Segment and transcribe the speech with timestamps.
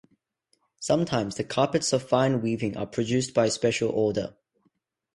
[0.79, 4.35] Sometimes the carpets of fine weaving are produced by special order.